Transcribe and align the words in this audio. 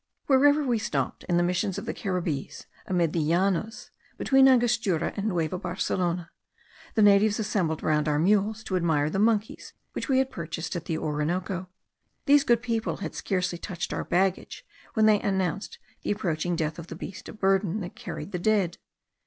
Wherever 0.25 0.63
we 0.65 0.79
stopped, 0.79 1.25
in 1.25 1.37
the 1.37 1.43
missions 1.43 1.77
of 1.77 1.85
the 1.85 1.93
Caribbees, 1.93 2.65
amid 2.87 3.13
the 3.13 3.19
Llanos, 3.19 3.91
between 4.17 4.47
Angostura 4.47 5.13
and 5.15 5.27
Nueva 5.27 5.59
Barcelona, 5.59 6.31
the 6.95 7.03
natives 7.03 7.37
assembled 7.37 7.83
round 7.83 8.07
our 8.07 8.17
mules 8.17 8.63
to 8.63 8.75
admire 8.75 9.11
the 9.11 9.19
monkeys 9.19 9.73
which 9.93 10.09
we 10.09 10.17
had 10.17 10.31
purchased 10.31 10.75
at 10.75 10.85
the 10.85 10.97
Orinoco. 10.97 11.69
These 12.25 12.43
good 12.45 12.63
people 12.63 12.97
had 12.97 13.13
scarcely 13.13 13.59
touched 13.59 13.93
our 13.93 14.03
baggage, 14.03 14.65
when 14.95 15.05
they 15.05 15.21
announced 15.21 15.77
the 16.01 16.09
approaching 16.09 16.55
death 16.55 16.79
of 16.79 16.87
the 16.87 16.95
beast 16.95 17.29
of 17.29 17.39
burden 17.39 17.81
that 17.81 17.95
carried 17.95 18.31
the 18.31 18.39
dead. 18.39 18.79